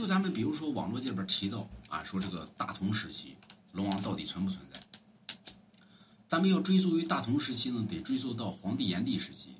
[0.00, 3.36] 就咱们比如说网络这边提到啊，说这个大同时期
[3.70, 4.80] 龙王到底存不存在？
[6.26, 9.50] 咱们要追溯于大同时期呢，得追溯到黄帝炎帝时期。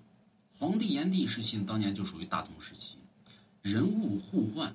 [0.59, 2.95] 黄帝炎帝时期当年就属于大同时期，
[3.61, 4.75] 人物互换，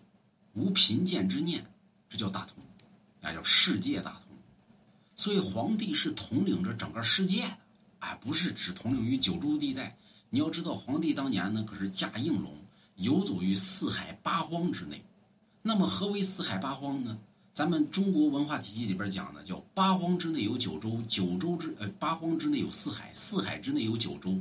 [0.53, 1.65] 无贫贱之念，
[2.09, 2.63] 这叫大同，
[3.19, 4.37] 那叫世界大同。
[5.15, 7.57] 所以皇帝是统领着整个世界的，
[8.01, 9.97] 哎，不是只统领于九州地带。
[10.29, 12.53] 你要知道，皇帝当年呢可是驾应龙，
[12.97, 15.03] 游走于四海八荒之内。
[15.67, 17.17] 那么何为四海八荒呢？
[17.51, 24.37] 咱们中国文化体系里边讲的叫八荒之内有九州，九州之呃八荒之内有四海，四海之内有九州，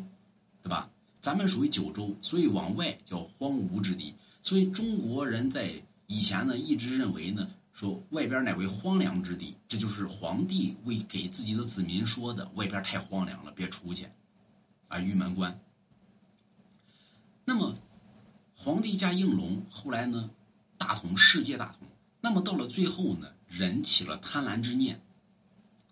[0.62, 0.90] 对吧？
[1.22, 4.12] 咱们属于九州，所以往外叫荒芜之地。
[4.42, 5.72] 所以中国人在
[6.08, 7.48] 以前呢一直认为呢。
[7.72, 12.48] 说外边乃为荒凉之地，这就是皇帝为给自己的子民说的。
[12.54, 14.06] 外边太荒凉了，别出去，
[14.86, 15.58] 啊，玉门关。
[17.44, 17.74] 那么，
[18.54, 20.30] 皇帝驾应龙，后来呢，
[20.78, 21.86] 大同世界大同。
[22.20, 25.00] 那么到了最后呢，人起了贪婪之念，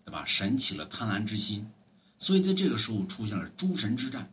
[0.04, 0.24] 对吧？
[0.24, 1.70] 神起了贪婪之心，
[2.18, 4.30] 所以在这个时候出现了诸神之战。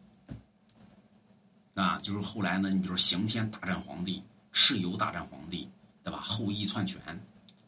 [1.74, 4.22] 啊，就是后来呢，你比如刑天大战皇帝，
[4.54, 5.68] 蚩尤大战皇帝，
[6.04, 6.20] 对吧？
[6.22, 7.00] 后羿篡权。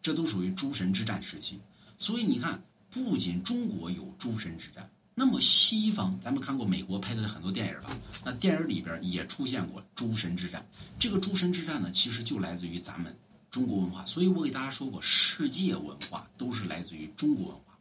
[0.01, 1.59] 这都属于诸神之战时期，
[1.95, 7.95] 所以你看，不仅中国有诸神之战，那么西方，咱们看过美国拍的很多电影吧？
[8.23, 10.65] 那电影里边也出现过诸神之战。
[10.97, 13.15] 这个诸神之战呢，其实就来自于咱们
[13.49, 14.05] 中国文化。
[14.05, 17.77] 所以我给大家说过，世界文化都是来自于中国文化。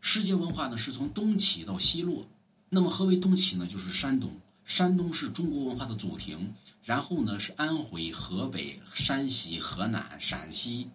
[0.00, 2.26] 世界文化呢，是从东起到西落。
[2.68, 3.66] 那么何为东起呢？
[3.66, 4.32] 就是山东，
[4.64, 6.52] 山东是中国文化的祖庭。
[6.82, 10.88] 然后呢，是安徽、河北、山西、河南、陕西。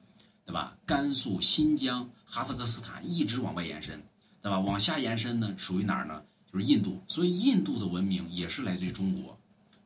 [0.48, 0.78] 对吧？
[0.86, 4.00] 甘肃、新疆、哈萨克斯坦一直往外延伸，
[4.46, 4.60] 对吧？
[4.60, 6.22] 往下延伸呢，属于哪儿呢？
[6.54, 7.02] 就是印度。
[7.08, 9.36] 所以印度的文明也是来自于中国。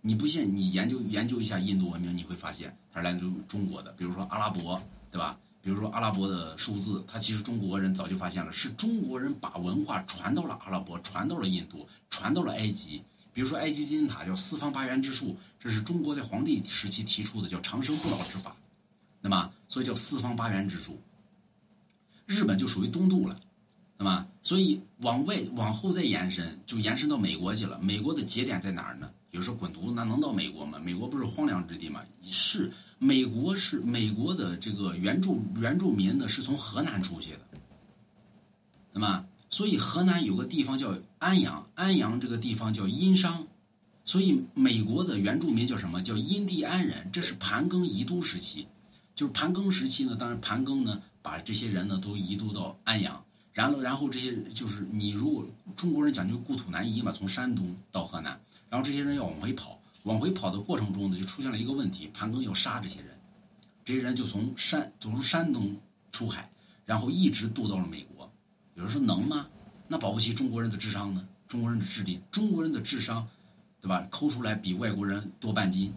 [0.01, 3.93] 你不信，你研究研究一下印度文明，你会发现它是来自于中国的。
[3.93, 5.39] 比如说阿拉伯，对吧？
[5.61, 13.01] 比如说阿拉伯的数字，它其实中国人早就发现了，是中国人把文化传到了阿拉伯，传到了印度，传到了埃及。
[13.31, 18.53] 比如说埃及金字塔叫四方八元之术，这是中国在黄帝时期提出的，叫长生不老之法。
[19.21, 20.99] 那么，所以叫四方八元之术。
[22.25, 23.39] 日本就属于东渡了，
[24.01, 27.77] 那么，所以往外往后再延伸，就延伸到美国去了。
[27.81, 29.11] 美国的节点在哪儿呢？
[29.31, 30.79] 有时候滚犊子，那能到美国吗？
[30.79, 31.99] 美国不是荒凉之地吗？
[32.23, 37.39] 是，美国是美国的这个原住原住民呢，是从河南出去的。
[38.93, 43.45] 那么，所以河南有个地方叫安阳，安阳这个地方叫殷商。
[44.05, 46.01] 所以美国的原住民叫什么？
[46.01, 47.09] 叫印第安人。
[47.11, 48.65] 这是盘庚移都时期。
[49.13, 53.21] 就是盘庚时期呢，当然盘庚呢，把这些人呢都移都到安阳，
[53.53, 55.45] 然后然后这些就是你如果
[55.75, 58.39] 中国人讲究故土难移嘛，从山东到河南，
[58.69, 63.17] 然后这些人要往回跑，往回跑的过程中呢，就出现了一个问题，盘庚要杀这些人，
[63.83, 65.75] 这些人就从山从山东
[66.11, 66.49] 出海，
[66.85, 68.31] 然后一直渡到了美国。
[68.75, 69.47] 有人说能吗？
[69.87, 71.27] 那保不齐中国人的智商呢？
[71.47, 73.27] 中国人的智力，中国人的智商，
[73.81, 74.07] 对吧？
[74.09, 75.93] 抠出来比外国人多半斤，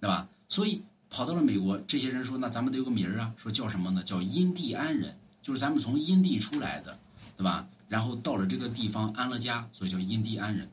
[0.00, 0.28] 对吧？
[0.48, 0.82] 所以。
[1.14, 4.02] 跑到了美国，这些人说：“那咱们得有个名儿啊，说叫什么呢？
[4.02, 6.98] 叫印第安人，就是咱们从阴地出来的，
[7.36, 7.68] 对吧？
[7.88, 10.66] 然后到了这个地方安了家，所以叫印第安人。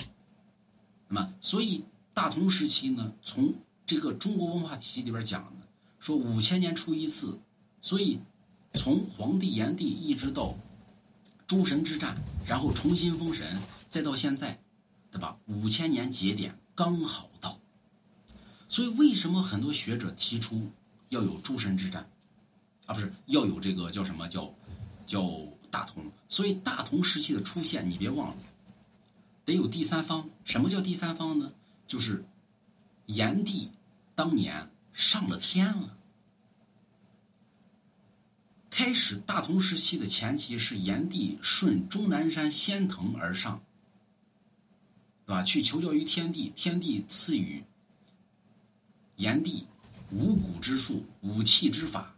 [1.09, 3.53] 那么，所以大同时期呢，从
[3.85, 5.67] 这个中国文化体系里边讲的，
[5.99, 7.37] 说五千年出一次，
[7.81, 8.19] 所以
[8.75, 10.55] 从黄帝炎帝一直到
[11.47, 12.15] 诸神之战，
[12.45, 13.59] 然后重新封神，
[13.89, 14.57] 再到现在，
[15.11, 15.35] 对吧？
[15.47, 17.57] 五千年节点刚好到。”
[18.69, 20.69] 所以，为什么很多学者提出
[21.09, 22.07] 要有诸神之战，
[22.85, 24.53] 啊，不是要有这个叫什么叫
[25.09, 25.27] 叫
[25.71, 26.03] 大同？
[26.27, 28.37] 所以，大同时期的出现，你别忘了，
[29.43, 30.29] 得有第三方。
[30.45, 31.51] 什么叫第三方呢？
[31.87, 32.23] 就是
[33.07, 33.71] 炎帝
[34.13, 35.97] 当年上了天了。
[38.69, 43.59] 开始大同时期的前期是炎帝顺终南山仙藤而上，
[45.25, 45.41] 对吧？
[45.41, 47.63] 去求教于天地，天地赐予。
[49.15, 49.65] 炎帝
[50.11, 52.15] 五谷之术、武器之法，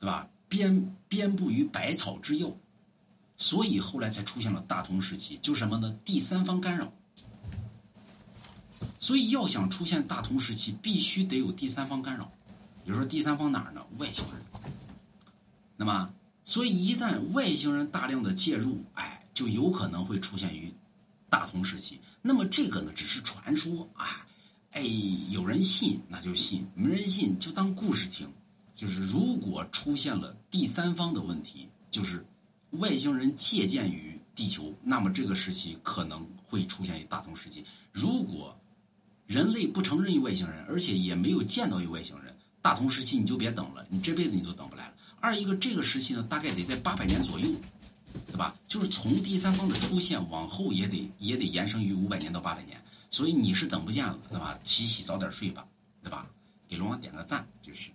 [0.00, 0.26] 对吧？
[0.48, 2.58] 编编布于百草之右，
[3.36, 5.38] 所以后来才出现了大同时期。
[5.42, 5.96] 就是什么呢？
[6.04, 6.92] 第三方干扰。
[9.00, 12.30] 所以要想出现大同时期，必须得有第三方干扰。
[12.84, 13.84] 比如说第三方哪儿呢？
[13.98, 14.62] 外星人。
[15.76, 16.12] 那么，
[16.44, 20.72] 所以一旦外星人大量的介入，哎，就有可能会出现于
[21.28, 22.00] 大同时期。
[22.22, 24.26] 那么这个呢，只是传说啊。
[24.72, 24.82] 哎，
[25.30, 28.28] 有人信那就信，没人信就当故事听。
[28.78, 32.24] 就是如果出现了第三方的问题，就是
[32.70, 37.64] 外星人借鉴于地球，那么这个时期可能会出现一大同时期。
[37.90, 38.56] 如果
[39.26, 42.32] 人类不承认于外星人，而且也没有见到一外星人，
[42.62, 42.68] 大。
[42.68, 44.94] 大同时期你就别等了，你这辈子你都等不来了。
[45.20, 47.48] 二一个这个时期呢，大概得在八百年左右，
[48.26, 48.54] 对吧？
[48.68, 52.78] 就是从第三方的出现往后也得也得延伸于五百年到八百年，
[53.10, 54.58] 所以你是等不见了，对吧？
[54.64, 55.66] 洗洗早点睡吧，
[56.02, 56.26] 对吧？
[56.68, 57.90] 给龙王点个赞就是。